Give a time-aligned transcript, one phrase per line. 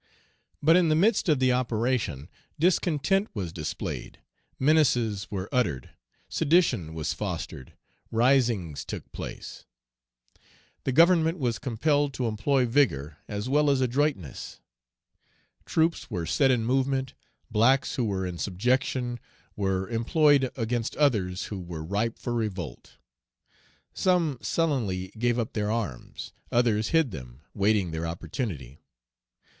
[0.63, 4.17] But in the midst of the operation discontent was displayed,
[4.57, 5.91] menaces were uttered,
[6.27, 7.73] sedition was fostered,
[8.09, 9.67] risings took place;
[10.85, 14.59] the Government was compelled to employ vigor as well as adroitness.
[15.67, 17.13] Troops were set in movement,
[17.51, 19.19] blacks who were in subjection
[19.55, 22.97] were employed against others who were ripe for revolt;
[23.93, 28.79] some sullenly gave up their arms, others hid them, waiting their opportunity.